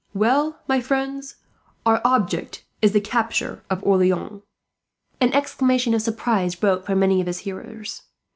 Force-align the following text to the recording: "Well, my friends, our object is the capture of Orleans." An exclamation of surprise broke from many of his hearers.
"Well, 0.15 0.59
my 0.67 0.81
friends, 0.81 1.35
our 1.85 2.01
object 2.03 2.63
is 2.81 2.91
the 2.93 2.99
capture 3.01 3.61
of 3.69 3.83
Orleans." 3.83 4.41
An 5.19 5.31
exclamation 5.31 5.93
of 5.93 6.01
surprise 6.01 6.55
broke 6.55 6.87
from 6.87 6.97
many 6.97 7.21
of 7.21 7.27
his 7.27 7.37
hearers. 7.41 8.01